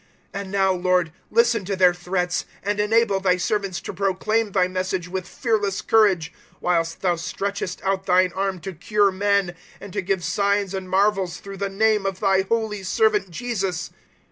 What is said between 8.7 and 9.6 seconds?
cure men,